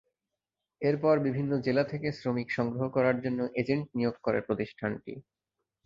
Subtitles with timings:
[0.81, 5.13] এরপর বিভিন্ন জেলা থেকে শ্রমিক সংগ্রহ করার জন্য এজেন্ট নিয়োগ করে প্রতিষ্ঠানটি।